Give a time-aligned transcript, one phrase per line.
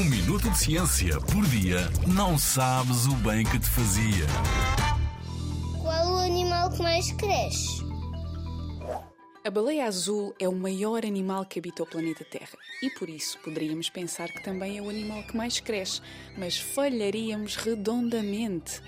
[0.00, 4.26] Um minuto de ciência por dia não sabes o bem que te fazia.
[5.78, 7.84] Qual o animal que mais cresce?
[9.44, 13.38] A baleia azul é o maior animal que habita o planeta Terra e por isso
[13.40, 16.00] poderíamos pensar que também é o animal que mais cresce,
[16.38, 18.80] mas falharíamos redondamente.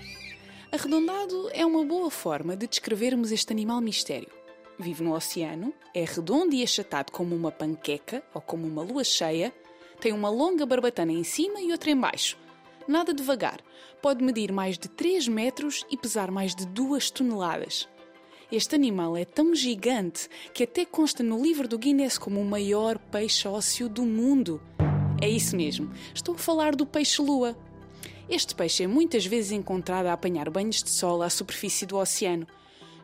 [0.71, 4.31] Arredondado é uma boa forma de descrevermos este animal mistério.
[4.79, 9.53] Vive no oceano, é redondo e achatado como uma panqueca ou como uma lua cheia,
[10.03, 12.37] tem uma longa barbatana em cima e outra em baixo.
[12.85, 13.61] Nada devagar,
[14.01, 17.87] pode medir mais de 3 metros e pesar mais de 2 toneladas.
[18.51, 22.97] Este animal é tão gigante que até consta no livro do Guinness como o maior
[22.97, 24.61] peixe ósseo do mundo.
[25.21, 27.57] É isso mesmo, estou a falar do peixe-lua.
[28.27, 32.45] Este peixe é muitas vezes encontrado a apanhar banhos de sol à superfície do oceano.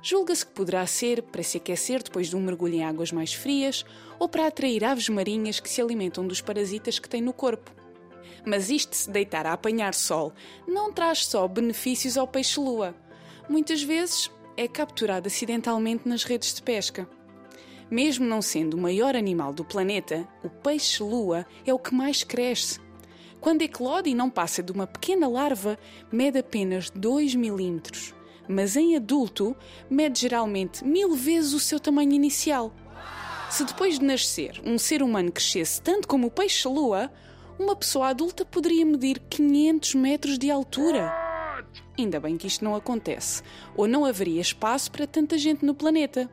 [0.01, 3.85] Julga-se que poderá ser para se aquecer depois de um mergulho em águas mais frias
[4.17, 7.69] ou para atrair aves marinhas que se alimentam dos parasitas que tem no corpo.
[8.45, 10.31] Mas isto de se deitar a apanhar sol
[10.65, 12.95] não traz só benefícios ao peixe-lua.
[13.49, 17.09] Muitas vezes é capturado acidentalmente nas redes de pesca.
[17.91, 22.79] Mesmo não sendo o maior animal do planeta, o peixe-lua é o que mais cresce.
[23.41, 25.77] Quando eclode e não passa de uma pequena larva,
[26.09, 28.13] mede apenas 2 milímetros
[28.49, 29.55] mas em adulto
[29.87, 32.73] mede geralmente mil vezes o seu tamanho inicial.
[33.47, 37.11] Se depois de nascer um ser humano crescesse tanto como o peixe-lua,
[37.59, 41.13] uma pessoa adulta poderia medir 500 metros de altura.
[41.97, 43.43] Ainda bem que isto não acontece,
[43.75, 46.27] ou não haveria espaço para tanta gente no planeta.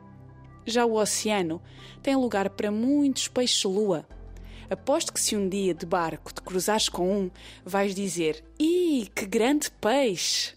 [0.64, 1.60] Já o oceano
[2.02, 4.06] tem lugar para muitos peixes-lua.
[4.70, 7.30] Aposto que se um dia de barco te cruzares com um,
[7.64, 10.56] vais dizer: Ih, que grande peixe!